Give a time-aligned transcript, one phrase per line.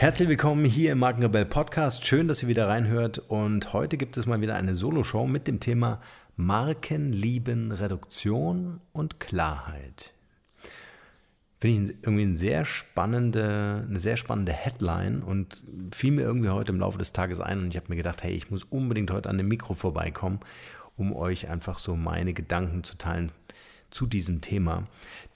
[0.00, 2.06] Herzlich willkommen hier im Markenrebell Podcast.
[2.06, 3.18] Schön, dass ihr wieder reinhört.
[3.18, 6.00] Und heute gibt es mal wieder eine Solo-Show mit dem Thema
[6.36, 10.12] Markenlieben, Reduktion und Klarheit.
[11.60, 16.70] Finde ich irgendwie eine sehr spannende, eine sehr spannende Headline und fiel mir irgendwie heute
[16.70, 19.28] im Laufe des Tages ein und ich habe mir gedacht, hey, ich muss unbedingt heute
[19.28, 20.38] an dem Mikro vorbeikommen,
[20.96, 23.32] um euch einfach so meine Gedanken zu teilen
[23.90, 24.86] zu diesem Thema.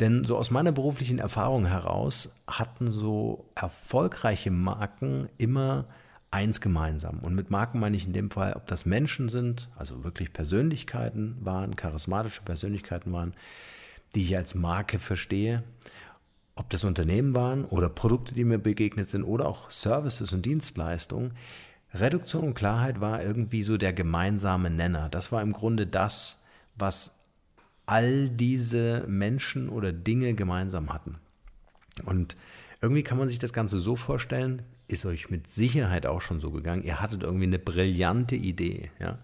[0.00, 5.86] Denn so aus meiner beruflichen Erfahrung heraus hatten so erfolgreiche Marken immer
[6.30, 7.18] eins gemeinsam.
[7.20, 11.36] Und mit Marken meine ich in dem Fall, ob das Menschen sind, also wirklich Persönlichkeiten
[11.40, 13.34] waren, charismatische Persönlichkeiten waren,
[14.14, 15.62] die ich als Marke verstehe,
[16.54, 21.32] ob das Unternehmen waren oder Produkte, die mir begegnet sind oder auch Services und Dienstleistungen.
[21.94, 25.08] Reduktion und Klarheit war irgendwie so der gemeinsame Nenner.
[25.10, 26.42] Das war im Grunde das,
[26.76, 27.12] was
[27.92, 31.16] all diese Menschen oder Dinge gemeinsam hatten.
[32.06, 32.38] Und
[32.80, 36.50] irgendwie kann man sich das Ganze so vorstellen, ist euch mit Sicherheit auch schon so
[36.52, 36.84] gegangen.
[36.84, 39.18] Ihr hattet irgendwie eine brillante Idee, ja.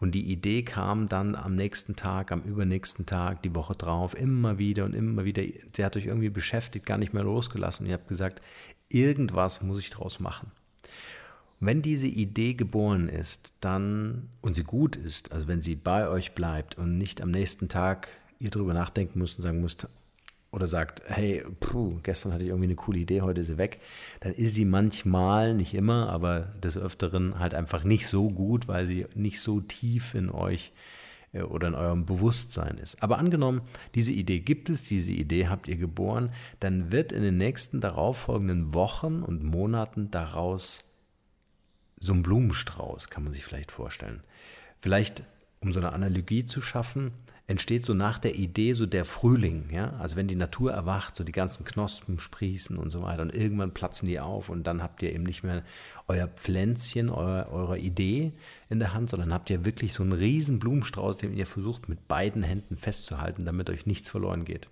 [0.00, 4.58] Und die Idee kam dann am nächsten Tag, am übernächsten Tag, die Woche drauf, immer
[4.58, 5.44] wieder und immer wieder.
[5.72, 7.84] Sie hat euch irgendwie beschäftigt, gar nicht mehr losgelassen.
[7.84, 8.42] Und ihr habt gesagt,
[8.88, 10.50] irgendwas muss ich draus machen.
[11.60, 16.32] Wenn diese Idee geboren ist, dann und sie gut ist, also wenn sie bei euch
[16.32, 18.08] bleibt und nicht am nächsten Tag
[18.38, 19.88] ihr darüber nachdenken müsst und sagen müsst
[20.50, 23.80] oder sagt, hey, puh, gestern hatte ich irgendwie eine coole Idee, heute ist sie weg,
[24.20, 28.86] dann ist sie manchmal, nicht immer, aber des Öfteren halt einfach nicht so gut, weil
[28.86, 30.72] sie nicht so tief in euch
[31.32, 33.02] äh, oder in eurem Bewusstsein ist.
[33.02, 33.62] Aber angenommen,
[33.94, 38.72] diese Idee gibt es, diese Idee habt ihr geboren, dann wird in den nächsten darauffolgenden
[38.74, 40.84] Wochen und Monaten daraus
[42.00, 44.22] so ein Blumenstrauß, kann man sich vielleicht vorstellen.
[44.80, 45.24] Vielleicht,
[45.60, 47.12] um so eine Analogie zu schaffen,
[47.48, 51.24] entsteht so nach der Idee so der Frühling, ja, also wenn die Natur erwacht, so
[51.24, 55.02] die ganzen Knospen sprießen und so weiter und irgendwann platzen die auf und dann habt
[55.02, 55.64] ihr eben nicht mehr
[56.08, 58.32] euer Pflänzchen eurer, eurer Idee
[58.68, 62.06] in der Hand, sondern habt ihr wirklich so einen riesen Blumenstrauß, den ihr versucht mit
[62.06, 64.68] beiden Händen festzuhalten, damit euch nichts verloren geht.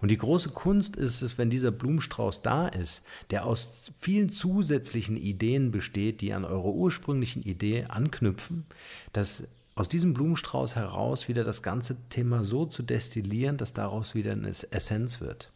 [0.00, 5.16] Und die große Kunst ist es, wenn dieser Blumenstrauß da ist, der aus vielen zusätzlichen
[5.16, 8.66] Ideen besteht, die an eure ursprünglichen Idee anknüpfen,
[9.12, 14.32] dass aus diesem Blumenstrauß heraus wieder das ganze Thema so zu destillieren, dass daraus wieder
[14.32, 15.52] eine Essenz wird.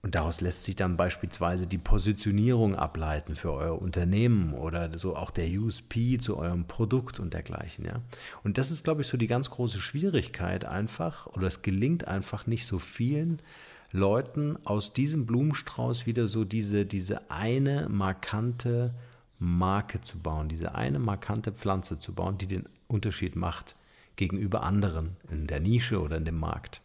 [0.00, 5.32] Und daraus lässt sich dann beispielsweise die Positionierung ableiten für euer Unternehmen oder so auch
[5.32, 8.00] der USP zu eurem Produkt und dergleichen, ja.
[8.44, 12.46] Und das ist, glaube ich, so die ganz große Schwierigkeit einfach, oder es gelingt einfach
[12.46, 13.42] nicht so vielen
[13.90, 18.94] Leuten aus diesem Blumenstrauß wieder so diese, diese eine markante
[19.38, 23.76] Marke zu bauen, diese eine markante Pflanze zu bauen, die den Unterschied macht
[24.16, 26.82] gegenüber anderen in der Nische oder in dem Markt.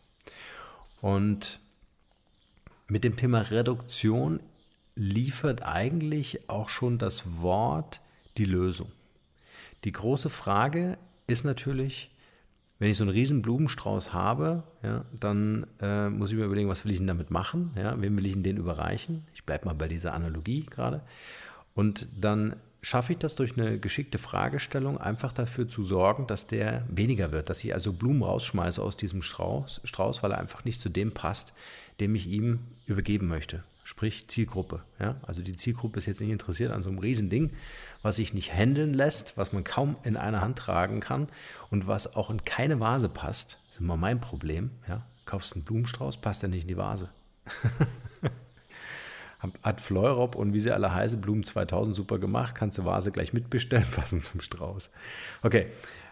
[1.01, 1.60] Und
[2.88, 4.39] mit dem Thema Reduktion
[4.95, 8.01] liefert eigentlich auch schon das Wort
[8.38, 8.91] die Lösung.
[9.83, 10.97] Die große Frage
[11.27, 12.12] ist natürlich,
[12.80, 16.83] wenn ich so einen riesen Blumenstrauß habe, ja, dann äh, muss ich mir überlegen, was
[16.83, 17.71] will ich denn damit machen?
[17.75, 19.25] Ja, wem will ich denn den überreichen?
[19.33, 21.01] Ich bleibe mal bei dieser Analogie gerade.
[21.75, 26.86] Und dann schaffe ich das durch eine geschickte Fragestellung, einfach dafür zu sorgen, dass der
[26.89, 30.81] weniger wird, dass ich also Blumen rausschmeiße aus diesem Strauß, Strauß weil er einfach nicht
[30.81, 31.53] zu dem passt,
[31.99, 33.63] dem ich ihm übergeben möchte.
[33.83, 34.81] Sprich Zielgruppe.
[34.99, 35.15] Ja?
[35.23, 37.51] Also die Zielgruppe ist jetzt nicht interessiert an so einem Riesending,
[38.01, 41.27] was sich nicht handeln lässt, was man kaum in einer Hand tragen kann
[41.69, 43.59] und was auch in keine Vase passt.
[43.65, 44.71] Das ist immer mein Problem.
[44.87, 45.05] Ja?
[45.25, 47.09] Kaufst einen Blumenstrauß, passt er nicht in die Vase.
[49.61, 52.55] Hat Fleurop und wie sie alle heißen, Blumen 2000 super gemacht.
[52.55, 54.89] Kannst du Vase gleich mitbestellen, passend zum Strauß.
[55.41, 55.67] Okay,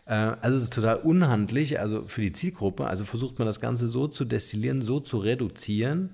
[0.05, 2.85] also es ist total unhandlich, also für die Zielgruppe.
[2.85, 6.11] Also versucht man das Ganze so zu destillieren, so zu reduzieren,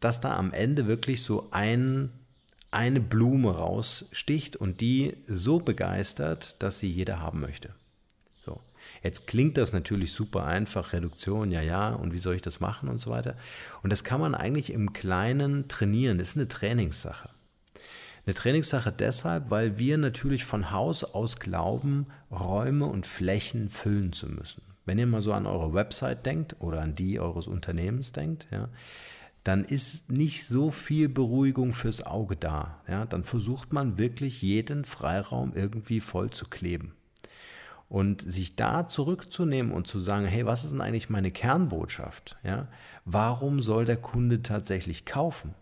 [0.00, 2.10] dass da am Ende wirklich so ein,
[2.70, 7.70] eine Blume raussticht und die so begeistert, dass sie jeder haben möchte.
[8.44, 8.60] So.
[9.02, 12.88] Jetzt klingt das natürlich super einfach, Reduktion, ja, ja, und wie soll ich das machen
[12.88, 13.34] und so weiter.
[13.82, 16.18] Und das kann man eigentlich im Kleinen trainieren.
[16.18, 17.30] Das ist eine Trainingssache.
[18.26, 24.28] Eine Trainingssache deshalb, weil wir natürlich von Haus aus glauben, Räume und Flächen füllen zu
[24.28, 24.62] müssen.
[24.84, 28.68] Wenn ihr mal so an eure Website denkt oder an die eures Unternehmens denkt, ja,
[29.44, 32.82] dann ist nicht so viel Beruhigung fürs Auge da.
[32.88, 36.96] Ja, dann versucht man wirklich jeden Freiraum irgendwie voll zu kleben.
[37.88, 42.36] Und sich da zurückzunehmen und zu sagen, hey, was ist denn eigentlich meine Kernbotschaft?
[42.42, 42.66] Ja?
[43.04, 45.54] Warum soll der Kunde tatsächlich kaufen?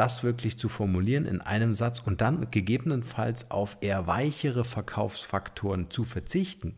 [0.00, 6.06] Das wirklich zu formulieren in einem Satz und dann gegebenenfalls auf eher weichere Verkaufsfaktoren zu
[6.06, 6.74] verzichten,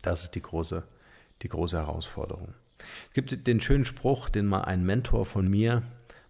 [0.00, 0.88] das ist die große,
[1.42, 2.54] die große Herausforderung.
[3.08, 5.82] Es gibt den schönen Spruch, den mal ein Mentor von mir,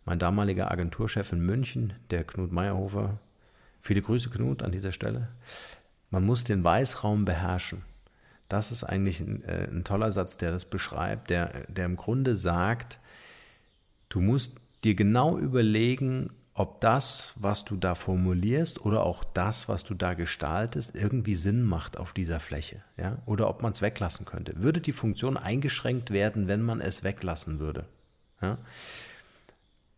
[0.05, 3.21] mein damaliger Agenturchef in München, der Knut Meyerhofer,
[3.81, 5.29] viele Grüße Knut an dieser Stelle,
[6.11, 7.85] man muss den Weißraum beherrschen.
[8.49, 12.35] Das ist eigentlich ein, äh, ein toller Satz, der das beschreibt, der, der im Grunde
[12.35, 12.99] sagt,
[14.09, 19.85] du musst dir genau überlegen, ob das, was du da formulierst oder auch das, was
[19.85, 23.19] du da gestaltest, irgendwie Sinn macht auf dieser Fläche, ja?
[23.27, 24.61] Oder ob man es weglassen könnte.
[24.61, 27.87] Würde die Funktion eingeschränkt werden, wenn man es weglassen würde?
[28.43, 28.59] Ja?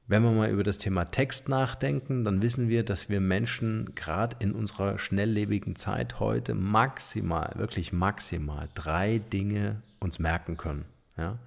[0.07, 4.37] Wenn wir mal über das Thema Text nachdenken, dann wissen wir, dass wir Menschen gerade
[4.41, 10.85] in unserer schnelllebigen Zeit heute maximal, wirklich maximal drei Dinge uns merken können.
[11.17, 11.39] Ja?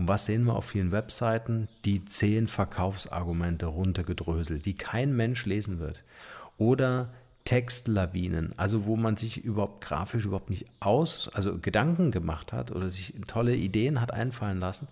[0.00, 1.68] Und was sehen wir auf vielen Webseiten?
[1.84, 6.02] Die zehn Verkaufsargumente runtergedröselt, die kein Mensch lesen wird.
[6.56, 7.10] Oder
[7.44, 12.88] Textlawinen, also wo man sich überhaupt grafisch überhaupt nicht aus, also Gedanken gemacht hat oder
[12.88, 14.88] sich tolle Ideen hat einfallen lassen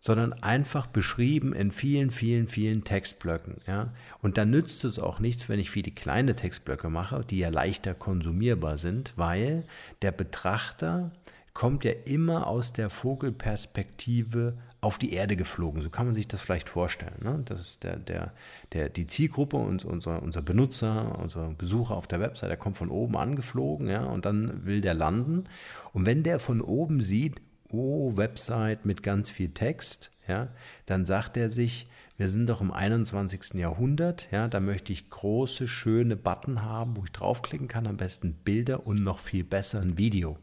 [0.00, 3.56] sondern einfach beschrieben in vielen, vielen, vielen Textblöcken.
[3.66, 3.94] Ja?
[4.20, 7.94] Und dann nützt es auch nichts, wenn ich viele kleine Textblöcke mache, die ja leichter
[7.94, 9.64] konsumierbar sind, weil
[10.02, 11.10] der Betrachter
[11.54, 15.80] kommt ja immer aus der Vogelperspektive auf die Erde geflogen.
[15.80, 17.14] So kann man sich das vielleicht vorstellen.
[17.22, 17.42] Ne?
[17.44, 18.32] Das ist der, der,
[18.72, 22.90] der, die Zielgruppe, und unser, unser Benutzer, unser Besucher auf der Website, der kommt von
[22.90, 24.04] oben angeflogen ja?
[24.04, 25.44] und dann will der landen.
[25.92, 27.40] Und wenn der von oben sieht,
[27.70, 30.48] oh, Website mit ganz viel Text, ja,
[30.86, 33.54] dann sagt er sich, wir sind doch im 21.
[33.54, 38.34] Jahrhundert, ja, da möchte ich große, schöne Button haben, wo ich draufklicken kann, am besten
[38.34, 40.38] Bilder und noch viel besser ein Video,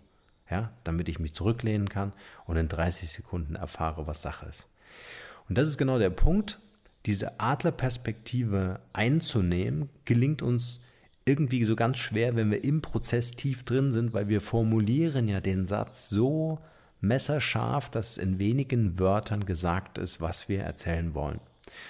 [0.52, 2.14] ja, damit ich mich zurücklehnen kann
[2.46, 4.68] und in 30 Sekunden erfahre, was Sache ist.
[5.50, 6.60] Und das ist genau der Punkt,
[7.06, 10.82] diese Adlerperspektive einzunehmen, gelingt uns
[11.26, 15.40] irgendwie so ganz schwer, wenn wir im Prozess tief drin sind, weil wir formulieren ja
[15.40, 16.60] den Satz so
[17.00, 21.40] messerscharf, dass in wenigen Wörtern gesagt ist, was wir erzählen wollen.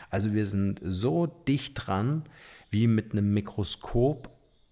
[0.10, 2.24] Also wir sind so dicht dran
[2.70, 4.30] wie mit einem Mikroskop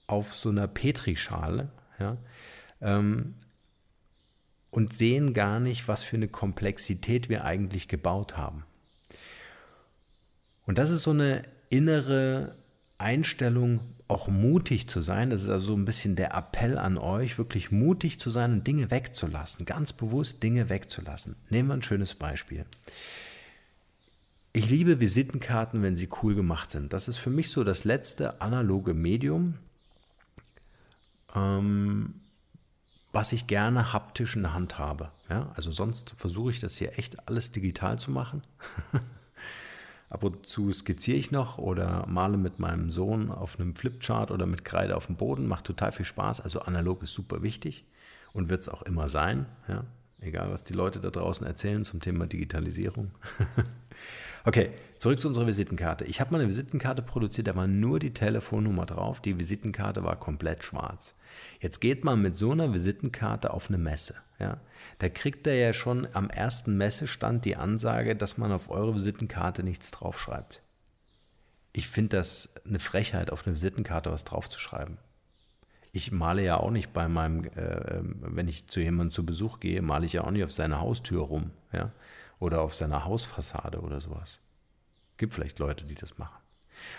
[0.07, 1.69] auf so einer Petrischale
[1.99, 2.17] ja,
[2.81, 3.35] ähm,
[4.71, 8.63] und sehen gar nicht, was für eine Komplexität wir eigentlich gebaut haben.
[10.65, 12.55] Und das ist so eine innere
[12.97, 15.29] Einstellung, auch mutig zu sein.
[15.29, 18.67] Das ist also so ein bisschen der Appell an euch, wirklich mutig zu sein und
[18.67, 21.35] Dinge wegzulassen, ganz bewusst Dinge wegzulassen.
[21.49, 22.65] Nehmen wir ein schönes Beispiel.
[24.51, 26.91] Ich liebe Visitenkarten, wenn sie cool gemacht sind.
[26.91, 29.55] Das ist für mich so das letzte analoge Medium,
[31.35, 32.15] ähm,
[33.11, 35.11] was ich gerne haptisch in der Hand habe.
[35.29, 38.43] Ja, also sonst versuche ich das hier echt alles digital zu machen.
[40.09, 44.47] Ab und zu skizziere ich noch oder male mit meinem Sohn auf einem Flipchart oder
[44.47, 45.47] mit Kreide auf dem Boden.
[45.47, 46.41] Macht total viel Spaß.
[46.41, 47.85] Also analog ist super wichtig
[48.33, 49.45] und wird es auch immer sein.
[49.67, 49.85] Ja?
[50.21, 53.11] egal was die Leute da draußen erzählen zum Thema Digitalisierung.
[54.45, 56.05] okay, zurück zu unserer Visitenkarte.
[56.05, 59.21] Ich habe mal eine Visitenkarte produziert, da war nur die Telefonnummer drauf.
[59.21, 61.15] Die Visitenkarte war komplett schwarz.
[61.59, 64.15] Jetzt geht man mit so einer Visitenkarte auf eine Messe.
[64.39, 64.59] Ja?
[64.99, 69.63] Da kriegt er ja schon am ersten Messestand die Ansage, dass man auf eure Visitenkarte
[69.63, 70.61] nichts draufschreibt.
[71.71, 74.97] Ich finde das eine Frechheit, auf eine Visitenkarte was draufzuschreiben.
[75.91, 79.59] Ich male ja auch nicht bei meinem, äh, ähm, wenn ich zu jemandem zu Besuch
[79.59, 81.91] gehe, male ich ja auch nicht auf seiner Haustür rum, ja,
[82.39, 84.39] oder auf seiner Hausfassade oder sowas.
[85.17, 86.38] Gibt vielleicht Leute, die das machen.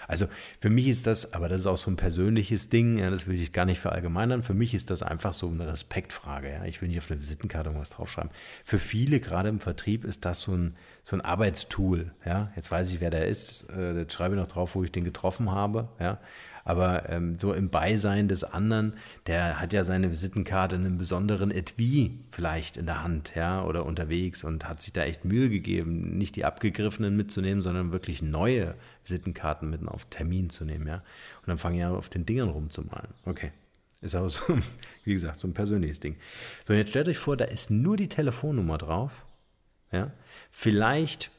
[0.08, 0.26] Also
[0.60, 3.40] für mich ist das, aber das ist auch so ein persönliches Ding, ja, das will
[3.40, 4.42] ich gar nicht verallgemeinern.
[4.42, 6.50] Für mich ist das einfach so eine Respektfrage.
[6.50, 6.64] Ja.
[6.64, 8.30] Ich will nicht auf eine Visitenkarte irgendwas draufschreiben.
[8.64, 12.12] Für viele, gerade im Vertrieb, ist das so ein, so ein Arbeitstool.
[12.24, 12.52] Ja.
[12.56, 13.66] Jetzt weiß ich, wer der ist.
[13.70, 15.88] Äh, jetzt schreibe ich noch drauf, wo ich den getroffen habe.
[15.98, 16.18] Ja
[16.64, 18.94] aber ähm, so im Beisein des anderen,
[19.26, 23.86] der hat ja seine Visitenkarte in einem besonderen Etui vielleicht in der Hand, ja, oder
[23.86, 28.74] unterwegs und hat sich da echt Mühe gegeben, nicht die abgegriffenen mitzunehmen, sondern wirklich neue
[29.04, 30.96] Visitenkarten mit auf Termin zu nehmen, ja.
[30.96, 33.08] Und dann fangen ja auf den Dingern rumzumalen.
[33.24, 33.52] Okay.
[34.00, 34.40] Ist aber so,
[35.04, 36.16] wie gesagt, so ein persönliches Ding.
[36.66, 39.26] So, und jetzt stellt euch vor, da ist nur die Telefonnummer drauf.
[39.92, 40.12] Ja,
[40.50, 41.30] vielleicht,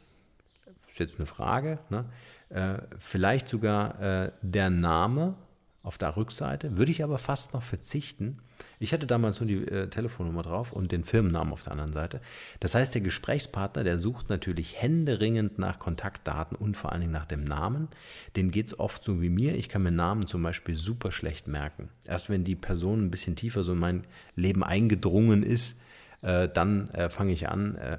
[0.90, 2.06] ist jetzt eine Frage, ne?
[2.54, 5.36] Äh, vielleicht sogar äh, der Name
[5.84, 8.38] auf der Rückseite, würde ich aber fast noch verzichten.
[8.80, 12.22] Ich hatte damals nur die äh, Telefonnummer drauf und den Firmennamen auf der anderen Seite.
[12.60, 17.26] Das heißt, der Gesprächspartner, der sucht natürlich händeringend nach Kontaktdaten und vor allen Dingen nach
[17.26, 17.88] dem Namen.
[18.36, 19.56] Den geht es oft so wie mir.
[19.56, 21.90] Ich kann mir Namen zum Beispiel super schlecht merken.
[22.06, 24.04] Erst wenn die Person ein bisschen tiefer so in mein
[24.36, 25.80] Leben eingedrungen ist,
[26.22, 27.98] äh, dann äh, fange ich an, äh,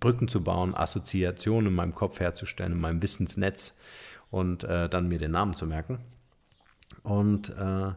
[0.00, 3.74] Brücken zu bauen, Assoziationen in meinem Kopf herzustellen, in meinem Wissensnetz
[4.30, 5.98] und äh, dann mir den Namen zu merken.
[7.02, 7.92] Und, äh,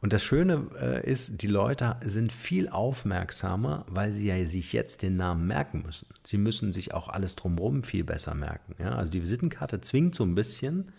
[0.00, 5.02] und das Schöne äh, ist, die Leute sind viel aufmerksamer, weil sie ja sich jetzt
[5.02, 6.06] den Namen merken müssen.
[6.24, 8.76] Sie müssen sich auch alles drumherum viel besser merken.
[8.78, 8.94] Ja?
[8.94, 10.92] Also die Visitenkarte zwingt so ein bisschen,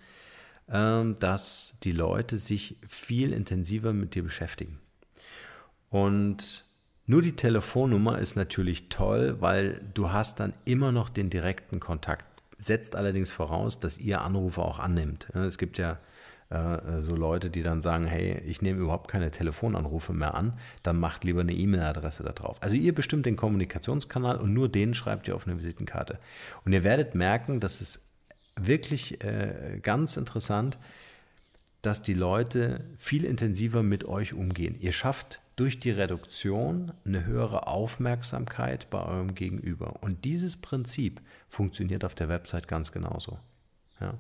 [0.70, 4.80] ähm, dass die Leute sich viel intensiver mit dir beschäftigen.
[5.90, 6.65] Und
[7.08, 12.26] nur die Telefonnummer ist natürlich toll, weil du hast dann immer noch den direkten Kontakt.
[12.58, 15.28] Setzt allerdings voraus, dass ihr Anrufer auch annimmt.
[15.34, 16.00] Es gibt ja
[16.50, 21.00] äh, so Leute, die dann sagen, hey, ich nehme überhaupt keine Telefonanrufe mehr an, dann
[21.00, 22.58] macht lieber eine E-Mail-Adresse da drauf.
[22.62, 26.20] Also ihr bestimmt den Kommunikationskanal und nur den schreibt ihr auf eine Visitenkarte.
[26.64, 28.06] Und ihr werdet merken, dass es
[28.56, 30.78] wirklich äh, ganz interessant,
[31.82, 34.76] dass die Leute viel intensiver mit euch umgehen.
[34.80, 40.02] Ihr schafft durch die Reduktion eine höhere Aufmerksamkeit bei eurem Gegenüber.
[40.02, 43.40] Und dieses Prinzip funktioniert auf der Website ganz genauso.
[44.02, 44.16] Ja.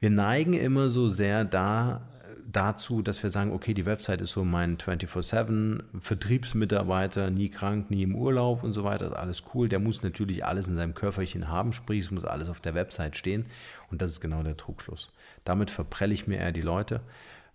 [0.00, 2.08] Wir neigen immer so sehr da,
[2.50, 8.02] dazu, dass wir sagen, okay, die Website ist so mein 24-7 Vertriebsmitarbeiter, nie krank, nie
[8.02, 9.68] im Urlaub und so weiter, ist alles cool.
[9.68, 13.16] Der muss natürlich alles in seinem Körperchen haben, sprich, es muss alles auf der Website
[13.16, 13.46] stehen.
[13.90, 15.12] Und das ist genau der Trugschluss.
[15.44, 17.02] Damit verprelle ich mir eher die Leute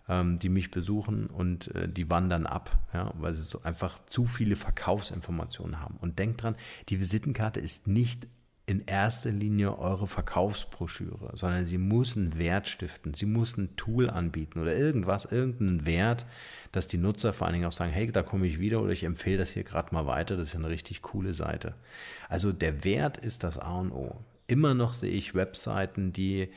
[0.08, 4.26] ähm, die mich besuchen und äh, die wandern ab, ja, weil sie so einfach zu
[4.26, 5.96] viele Verkaufsinformationen haben.
[6.00, 6.56] Und denkt dran,
[6.88, 8.26] die Visitenkarte ist nicht
[8.68, 14.10] in erster Linie eure Verkaufsbroschüre, sondern sie muss einen Wert stiften, sie muss ein Tool
[14.10, 16.26] anbieten oder irgendwas, irgendeinen Wert,
[16.70, 19.04] dass die Nutzer vor allen Dingen auch sagen, hey, da komme ich wieder oder ich
[19.04, 21.76] empfehle das hier gerade mal weiter, das ist eine richtig coole Seite.
[22.28, 24.20] Also der Wert ist das A und O.
[24.48, 26.50] Immer noch sehe ich Webseiten, die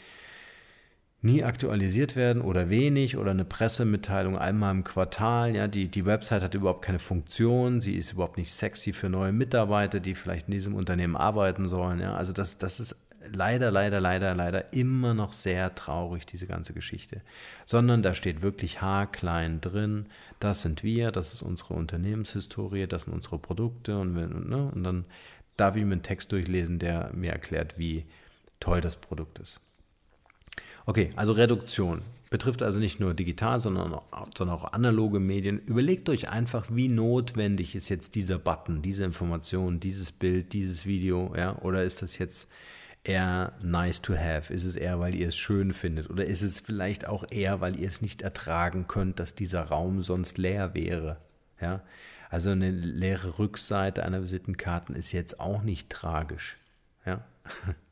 [1.22, 5.56] nie aktualisiert werden oder wenig oder eine Pressemitteilung einmal im Quartal.
[5.56, 9.32] Ja, die, die Website hat überhaupt keine Funktion, sie ist überhaupt nicht sexy für neue
[9.32, 12.00] Mitarbeiter, die vielleicht in diesem Unternehmen arbeiten sollen.
[12.00, 12.96] Ja, also das, das ist
[13.32, 17.22] leider, leider, leider, leider immer noch sehr traurig, diese ganze Geschichte.
[17.66, 20.08] Sondern da steht wirklich haarklein drin,
[20.40, 25.06] das sind wir, das ist unsere Unternehmenshistorie, das sind unsere Produkte und, ne, und dann
[25.56, 28.06] darf ich mir einen Text durchlesen, der mir erklärt, wie
[28.60, 29.62] toll das Produkt ist.
[30.86, 32.02] Okay, also Reduktion.
[32.30, 35.60] Betrifft also nicht nur digital, sondern auch, sondern auch analoge Medien.
[35.60, 41.34] Überlegt euch einfach, wie notwendig ist jetzt dieser Button, diese Information, dieses Bild, dieses Video,
[41.36, 41.58] ja?
[41.60, 42.48] Oder ist das jetzt
[43.04, 44.54] eher nice to have?
[44.54, 46.10] Ist es eher, weil ihr es schön findet?
[46.10, 50.02] Oder ist es vielleicht auch eher, weil ihr es nicht ertragen könnt, dass dieser Raum
[50.02, 51.18] sonst leer wäre?
[51.60, 51.82] Ja?
[52.30, 56.58] Also eine leere Rückseite einer Visitenkarte ist jetzt auch nicht tragisch.
[57.06, 57.26] Ja?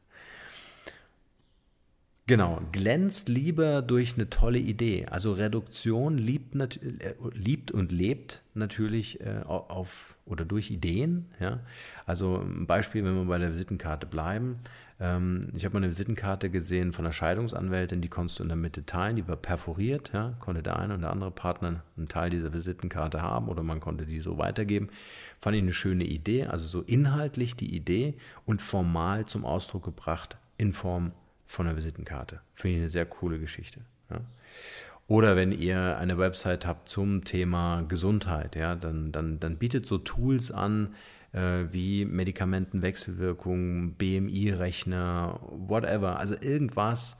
[2.30, 5.08] Genau, glänzt lieber durch eine tolle Idee.
[5.10, 11.26] Also Reduktion liebt, äh, liebt und lebt natürlich äh, auf oder durch Ideen.
[11.40, 11.62] Ja?
[12.06, 14.60] Also ein Beispiel, wenn wir bei der Visitenkarte bleiben.
[15.00, 18.58] Ähm, ich habe mal eine Visitenkarte gesehen von einer Scheidungsanwältin, die konntest du in der
[18.58, 20.36] Mitte teilen, die war perforiert, ja?
[20.40, 24.06] konnte der eine und der andere Partner einen Teil dieser Visitenkarte haben oder man konnte
[24.06, 24.90] die so weitergeben.
[25.40, 28.14] Fand ich eine schöne Idee, also so inhaltlich die Idee
[28.46, 31.12] und formal zum Ausdruck gebracht in Form
[31.50, 32.40] von einer Visitenkarte.
[32.54, 33.82] Finde ich eine sehr coole Geschichte.
[34.10, 34.22] Ja.
[35.08, 39.98] Oder wenn ihr eine Website habt zum Thema Gesundheit, ja, dann, dann, dann bietet so
[39.98, 40.94] Tools an,
[41.34, 46.20] äh, wie Medikamentenwechselwirkung, BMI-Rechner, whatever.
[46.20, 47.18] Also irgendwas,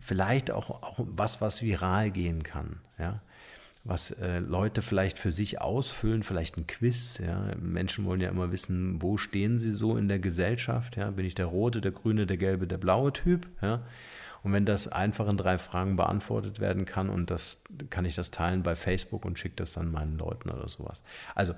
[0.00, 2.80] vielleicht auch, auch was, was viral gehen kann.
[2.98, 3.20] Ja
[3.84, 7.18] was äh, Leute vielleicht für sich ausfüllen, vielleicht ein Quiz.
[7.18, 7.52] Ja.
[7.58, 10.96] Menschen wollen ja immer wissen, wo stehen sie so in der Gesellschaft.
[10.96, 11.10] Ja.
[11.10, 13.48] Bin ich der rote, der grüne, der gelbe, der blaue Typ?
[13.60, 13.82] Ja.
[14.42, 18.30] Und wenn das einfach in drei Fragen beantwortet werden kann und das kann ich das
[18.30, 21.02] teilen bei Facebook und schicke das dann meinen Leuten oder sowas.
[21.34, 21.54] Also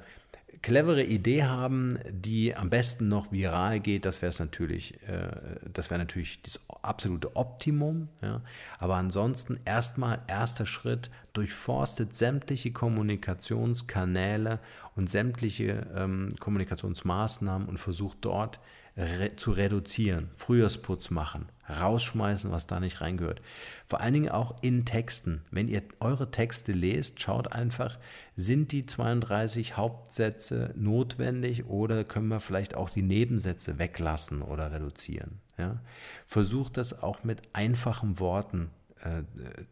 [0.64, 5.28] clevere Idee haben, die am besten noch viral geht, das wäre natürlich, äh,
[5.70, 8.08] das wäre natürlich das absolute Optimum.
[8.22, 8.40] Ja.
[8.78, 14.58] Aber ansonsten erstmal erster Schritt, durchforstet sämtliche Kommunikationskanäle
[14.96, 18.58] und sämtliche ähm, Kommunikationsmaßnahmen und versucht dort
[18.96, 23.40] re zu reduzieren, Frühjahrsputz machen, rausschmeißen, was da nicht reingehört.
[23.86, 25.42] Vor allen Dingen auch in Texten.
[25.50, 27.98] Wenn ihr eure Texte lest, schaut einfach,
[28.36, 35.40] sind die 32 Hauptsätze notwendig oder können wir vielleicht auch die Nebensätze weglassen oder reduzieren.
[35.58, 35.80] Ja?
[36.26, 38.70] Versucht das auch mit einfachen Worten
[39.00, 39.22] äh,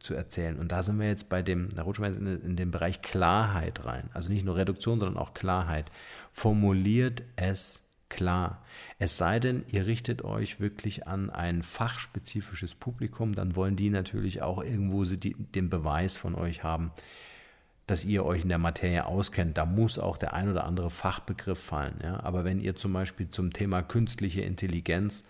[0.01, 0.59] zu erzählen.
[0.59, 3.03] Und da sind wir jetzt bei dem, da rutschen wir jetzt in, in den Bereich
[3.03, 4.11] Klarheit rein.
[4.13, 5.91] Also nicht nur Reduktion, sondern auch Klarheit.
[6.33, 8.63] Formuliert es klar.
[8.99, 14.43] Es sei denn, ihr richtet euch wirklich an ein fachspezifisches Publikum, dann wollen die natürlich
[14.43, 16.93] auch irgendwo den Beweis von euch haben,
[17.87, 19.57] dass ihr euch in der Materie auskennt.
[19.57, 21.99] Da muss auch der ein oder andere Fachbegriff fallen.
[22.03, 22.23] Ja?
[22.23, 25.25] Aber wenn ihr zum Beispiel zum Thema künstliche Intelligenz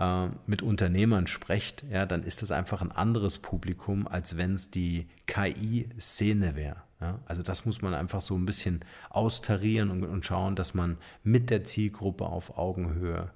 [0.00, 4.70] äh, mit Unternehmern sprecht, ja, dann ist das einfach ein anderes Publikum, als wenn es
[4.70, 6.82] die KI-Szene wäre.
[7.00, 10.96] Ja, also das muss man einfach so ein bisschen austarieren und, und schauen, dass man
[11.22, 13.30] mit der Zielgruppe auf Augenhöhe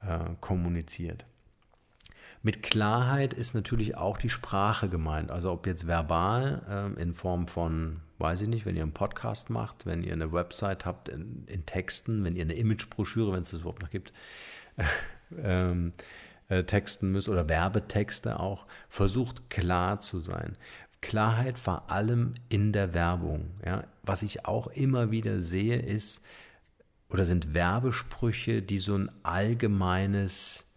[0.00, 1.24] äh, kommuniziert.
[2.42, 5.30] Mit Klarheit ist natürlich auch die Sprache gemeint.
[5.30, 9.50] Also ob jetzt verbal äh, in Form von, weiß ich nicht, wenn ihr einen Podcast
[9.50, 13.50] macht, wenn ihr eine Website habt in, in Texten, wenn ihr eine Imagebroschüre, wenn es
[13.50, 14.12] das überhaupt noch gibt,
[15.42, 15.92] ähm,
[16.48, 20.56] äh, texten müsst oder Werbetexte auch, versucht klar zu sein.
[21.00, 23.50] Klarheit vor allem in der Werbung.
[23.64, 23.84] Ja.
[24.02, 26.22] Was ich auch immer wieder sehe, ist
[27.08, 30.72] oder sind Werbesprüche, die so ein allgemeines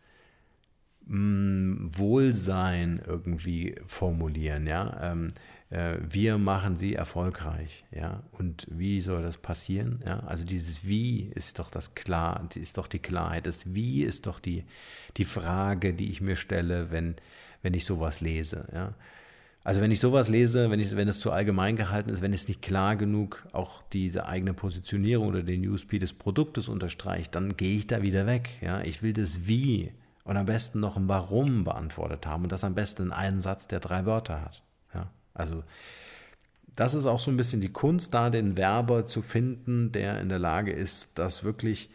[1.05, 4.67] mh, hm, Wohlsein irgendwie formulieren.
[4.67, 5.11] Ja.
[5.11, 5.31] Ähm, äh,
[5.71, 7.85] wir machen sie erfolgreich.
[7.91, 8.23] Ja.
[8.31, 10.03] Und wie soll das passieren?
[10.05, 10.21] Ja.
[10.21, 13.45] Also dieses Wie ist doch das klar, ist doch die Klarheit.
[13.45, 14.65] Das Wie ist doch die,
[15.17, 17.15] die Frage, die ich mir stelle, wenn,
[17.61, 18.67] wenn ich sowas lese.
[18.73, 18.95] Ja.
[19.63, 22.47] Also wenn ich sowas lese, wenn, ich, wenn es zu allgemein gehalten ist, wenn es
[22.47, 27.77] nicht klar genug auch diese eigene Positionierung oder den USP des Produktes unterstreicht, dann gehe
[27.77, 28.57] ich da wieder weg.
[28.61, 28.81] Ja?
[28.81, 29.91] Ich will das Wie
[30.23, 33.67] und am besten noch ein Warum beantwortet haben und das am besten in einen Satz,
[33.67, 34.63] der drei Wörter hat.
[35.39, 35.63] Also
[36.75, 40.29] das ist auch so ein bisschen die Kunst, da den Werber zu finden, der in
[40.29, 41.89] der Lage ist, das wirklich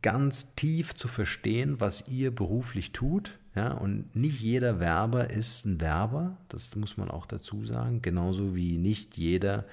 [0.00, 3.38] ganz tief zu verstehen, was ihr beruflich tut.
[3.54, 8.00] Ja, und nicht jeder Werber ist ein Werber, das muss man auch dazu sagen.
[8.00, 9.66] Genauso wie nicht jeder,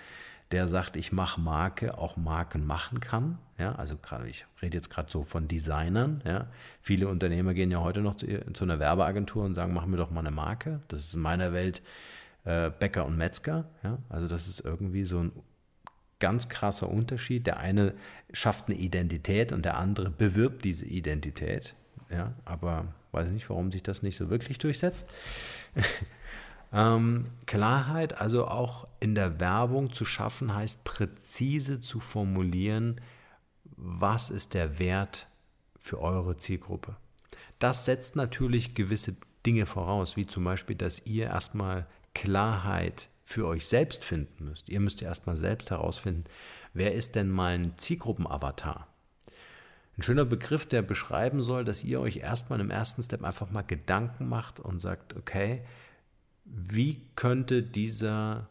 [0.52, 3.38] der sagt, ich mache Marke, auch Marken machen kann.
[3.58, 6.22] Ja, also gerade, ich rede jetzt gerade so von Designern.
[6.26, 6.48] Ja.
[6.82, 10.12] Viele Unternehmer gehen ja heute noch zu, zu, einer Werbeagentur und sagen, mach mir doch
[10.12, 10.82] mal eine Marke.
[10.88, 11.82] Das ist in meiner Welt
[12.44, 13.70] Bäcker und Metzger.
[13.84, 14.00] Ja.
[14.10, 15.32] Also das ist irgendwie so ein
[16.20, 17.48] ganz krasser Unterschied.
[17.48, 17.94] Der eine
[18.34, 21.76] schafft eine Identität und der andere bewirbt diese Identität.
[22.10, 25.08] Ja, aber weiß ich nicht, warum sich das nicht so wirklich durchsetzt.
[26.74, 33.02] ähm, Klarheit, also auch in der Werbung zu schaffen, heißt präzise zu formulieren,
[33.78, 35.28] was ist der Wert
[35.80, 36.98] für eure Zielgruppe.
[37.60, 43.68] Das setzt natürlich gewisse Dinge voraus, wie zum Beispiel, dass ihr erstmal Klarheit für euch
[43.68, 44.70] selbst finden müsst.
[44.70, 46.26] Ihr müsst ja erstmal selbst herausfinden,
[46.74, 48.88] wer ist denn mein Zielgruppenavatar?
[49.98, 53.64] Ein schöner Begriff, der beschreiben soll, dass ihr euch erstmal im ersten Step einfach mal
[53.64, 55.62] Gedanken macht und sagt, okay,
[56.46, 58.50] wie könnte dieser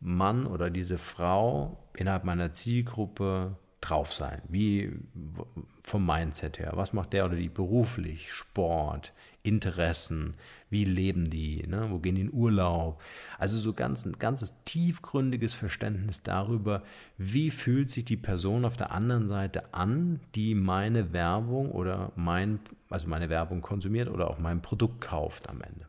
[0.00, 4.40] Mann oder diese Frau innerhalb meiner Zielgruppe drauf sein?
[4.48, 4.92] Wie
[5.82, 6.72] vom Mindset her?
[6.74, 8.32] Was macht der oder die beruflich?
[8.32, 9.12] Sport,
[9.48, 10.34] Interessen,
[10.70, 11.88] wie leben die, ne?
[11.90, 13.00] wo gehen die in Urlaub.
[13.38, 16.82] Also so ganz, ein ganzes tiefgründiges Verständnis darüber,
[17.16, 22.60] wie fühlt sich die Person auf der anderen Seite an, die meine Werbung oder mein,
[22.90, 25.86] also meine Werbung konsumiert oder auch mein Produkt kauft am Ende.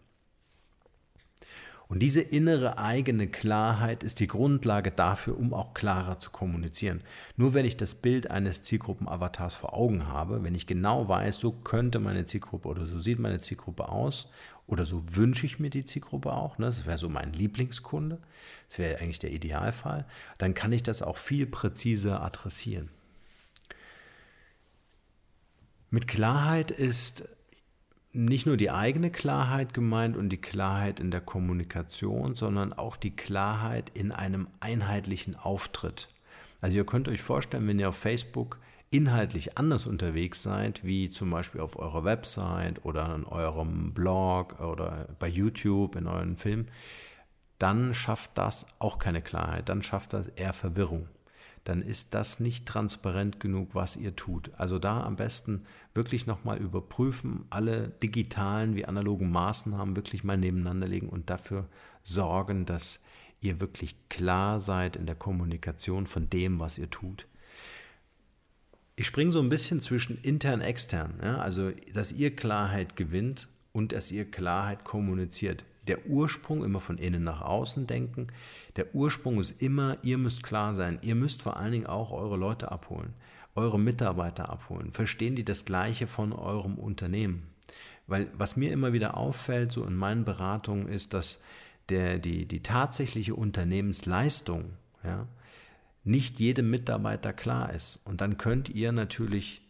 [1.90, 7.02] Und diese innere eigene Klarheit ist die Grundlage dafür, um auch klarer zu kommunizieren.
[7.36, 11.52] Nur wenn ich das Bild eines Zielgruppenavatars vor Augen habe, wenn ich genau weiß, so
[11.52, 14.30] könnte meine Zielgruppe oder so sieht meine Zielgruppe aus
[14.68, 16.68] oder so wünsche ich mir die Zielgruppe auch, ne?
[16.68, 18.20] das wäre so mein Lieblingskunde,
[18.68, 20.06] das wäre eigentlich der Idealfall,
[20.38, 22.90] dann kann ich das auch viel präziser adressieren.
[25.90, 27.28] Mit Klarheit ist
[28.12, 33.16] nicht nur die eigene Klarheit gemeint und die Klarheit in der Kommunikation, sondern auch die
[33.16, 36.10] Klarheit in einem einheitlichen Auftritt.
[36.62, 38.60] Also ihr könnt euch vorstellen, wenn ihr auf Facebook
[38.92, 45.08] inhaltlich anders unterwegs seid, wie zum Beispiel auf eurer Website oder in eurem Blog oder
[45.20, 46.66] bei YouTube in euren Film,
[47.60, 51.08] dann schafft das auch keine Klarheit, dann schafft das eher Verwirrung.
[51.70, 54.50] Dann ist das nicht transparent genug, was ihr tut.
[54.58, 60.88] Also da am besten wirklich nochmal überprüfen, alle digitalen wie analogen Maßnahmen wirklich mal nebeneinander
[60.88, 61.70] legen und dafür
[62.02, 63.02] sorgen, dass
[63.40, 67.28] ihr wirklich klar seid in der Kommunikation von dem, was ihr tut.
[68.96, 71.38] Ich springe so ein bisschen zwischen intern extern, ja?
[71.38, 75.66] also dass ihr Klarheit gewinnt und dass ihr Klarheit kommuniziert.
[75.88, 78.28] Der Ursprung immer von innen nach außen denken.
[78.76, 81.00] Der Ursprung ist immer, ihr müsst klar sein.
[81.02, 83.14] Ihr müsst vor allen Dingen auch eure Leute abholen
[83.60, 84.92] eure Mitarbeiter abholen?
[84.92, 87.48] Verstehen die das Gleiche von eurem Unternehmen?
[88.08, 91.42] Weil was mir immer wieder auffällt, so in meinen Beratungen, ist, dass
[91.90, 94.72] der, die, die tatsächliche Unternehmensleistung
[95.04, 95.28] ja,
[96.04, 98.00] nicht jedem Mitarbeiter klar ist.
[98.06, 99.62] Und dann könnt ihr natürlich,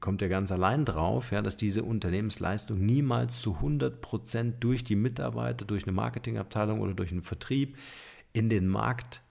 [0.00, 4.96] kommt ihr ganz allein drauf, ja, dass diese Unternehmensleistung niemals zu 100 Prozent durch die
[4.96, 7.76] Mitarbeiter, durch eine Marketingabteilung oder durch einen Vertrieb
[8.32, 9.22] in den Markt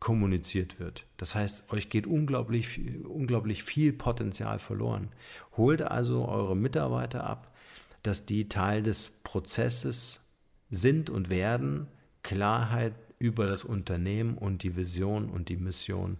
[0.00, 1.06] kommuniziert wird.
[1.16, 5.08] Das heißt, euch geht unglaublich, unglaublich viel Potenzial verloren.
[5.56, 7.54] Holt also eure Mitarbeiter ab,
[8.02, 10.20] dass die Teil des Prozesses
[10.68, 11.86] sind und werden,
[12.22, 16.18] Klarheit über das Unternehmen und die Vision und die Mission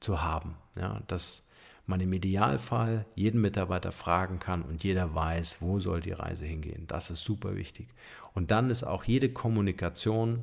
[0.00, 0.56] zu haben.
[0.76, 1.46] Ja, dass
[1.92, 6.84] man im Idealfall jeden Mitarbeiter fragen kann und jeder weiß, wo soll die Reise hingehen.
[6.88, 7.88] Das ist super wichtig.
[8.34, 10.42] Und dann ist auch jede Kommunikation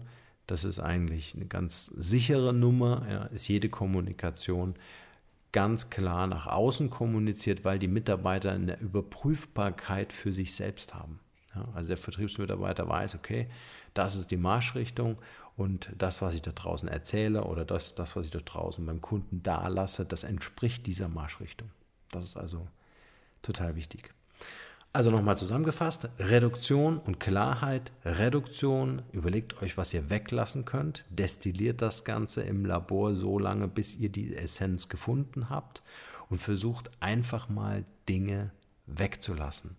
[0.50, 4.74] das ist eigentlich eine ganz sichere Nummer, ja, ist jede Kommunikation
[5.52, 11.20] ganz klar nach außen kommuniziert, weil die Mitarbeiter eine Überprüfbarkeit für sich selbst haben.
[11.54, 13.48] Ja, also der Vertriebsmitarbeiter weiß, okay,
[13.93, 15.17] das ist die Marschrichtung
[15.58, 19.02] und das, was ich da draußen erzähle oder das, das was ich da draußen beim
[19.02, 21.69] Kunden da lasse, das entspricht dieser Marschrichtung.
[22.12, 22.67] Das ist also
[23.41, 24.13] total wichtig.
[24.91, 27.91] Also nochmal zusammengefasst, Reduktion und Klarheit.
[28.04, 33.95] Reduktion, überlegt euch, was ihr weglassen könnt, destilliert das Ganze im Labor so lange, bis
[33.95, 35.84] ihr die Essenz gefunden habt
[36.30, 38.52] und versucht einfach mal Dinge
[38.88, 39.75] wegzulassen.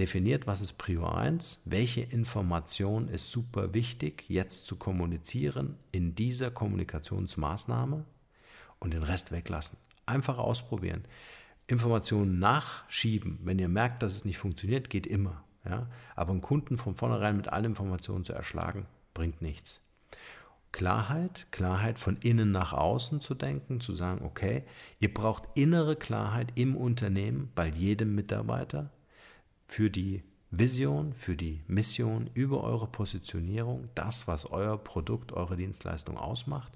[0.00, 6.50] Definiert, was ist Prior 1, welche Information ist super wichtig jetzt zu kommunizieren in dieser
[6.50, 8.06] Kommunikationsmaßnahme
[8.78, 9.76] und den Rest weglassen.
[10.06, 11.04] Einfach ausprobieren.
[11.66, 15.44] Informationen nachschieben, wenn ihr merkt, dass es nicht funktioniert, geht immer.
[15.66, 15.86] Ja?
[16.16, 19.82] Aber einen Kunden von vornherein mit allen Informationen zu erschlagen, bringt nichts.
[20.72, 24.62] Klarheit, Klarheit von innen nach außen zu denken, zu sagen, okay,
[24.98, 28.90] ihr braucht innere Klarheit im Unternehmen bei jedem Mitarbeiter
[29.70, 36.18] für die Vision, für die Mission, über eure Positionierung, das, was euer Produkt, eure Dienstleistung
[36.18, 36.72] ausmacht,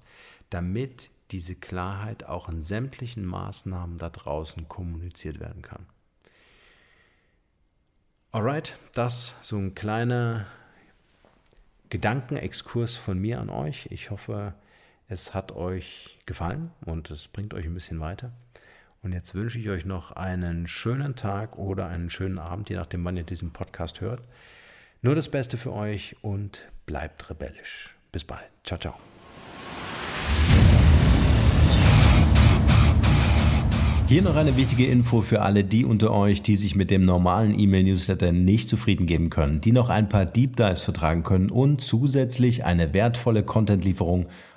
[0.49, 5.85] damit diese Klarheit auch in sämtlichen Maßnahmen da draußen kommuniziert werden kann.
[8.31, 10.45] Alright, das so ein kleiner
[11.89, 13.87] Gedankenexkurs von mir an euch.
[13.91, 14.53] Ich hoffe,
[15.09, 18.31] es hat euch gefallen und es bringt euch ein bisschen weiter.
[19.05, 23.05] Und jetzt wünsche ich euch noch einen schönen Tag oder einen schönen Abend, je nachdem,
[23.05, 24.23] wann ihr diesen Podcast hört.
[25.03, 27.95] Nur das Beste für euch und bleibt rebellisch.
[28.11, 28.49] Bis bald.
[28.63, 28.95] Ciao, ciao.
[34.07, 37.59] Hier noch eine wichtige Info für alle die unter euch, die sich mit dem normalen
[37.59, 42.65] E-Mail-Newsletter nicht zufrieden geben können, die noch ein paar Deep Dives vertragen können und zusätzlich
[42.65, 44.29] eine wertvolle Content-Lieferung